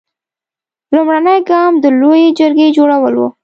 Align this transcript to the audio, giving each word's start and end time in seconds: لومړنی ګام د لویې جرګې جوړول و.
لومړنی 0.93 1.37
ګام 1.49 1.71
د 1.83 1.85
لویې 2.01 2.35
جرګې 2.39 2.67
جوړول 2.77 3.13
و. 3.17 3.21